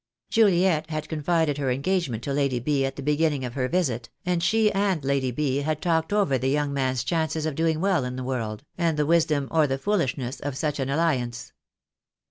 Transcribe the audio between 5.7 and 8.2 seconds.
talked over the young man's chances of doing well in